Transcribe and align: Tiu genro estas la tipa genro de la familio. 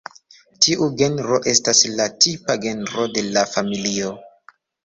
Tiu 0.65 0.87
genro 1.01 1.37
estas 1.53 1.83
la 1.99 2.09
tipa 2.27 2.57
genro 2.65 3.07
de 3.19 3.27
la 3.37 3.47
familio. 3.55 4.13